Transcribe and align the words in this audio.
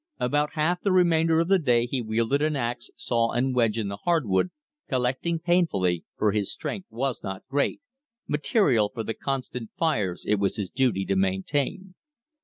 About 0.19 0.53
half 0.53 0.81
the 0.81 0.91
remainder 0.91 1.39
of 1.39 1.47
the 1.47 1.59
day 1.59 1.85
he 1.85 2.01
wielded 2.01 2.41
an 2.41 2.55
ax, 2.55 2.89
saw 2.95 3.29
and 3.33 3.53
wedge 3.53 3.77
in 3.77 3.87
the 3.87 3.97
hardwood, 3.97 4.49
collecting 4.89 5.37
painfully 5.37 6.05
for 6.17 6.31
his 6.31 6.51
strength 6.51 6.87
was 6.89 7.21
not 7.21 7.47
great 7.47 7.81
material 8.27 8.89
for 8.91 9.03
the 9.03 9.13
constant 9.13 9.69
fires 9.77 10.23
it 10.25 10.39
was 10.39 10.55
his 10.55 10.71
duty 10.71 11.05
to 11.05 11.15
maintain. 11.15 11.93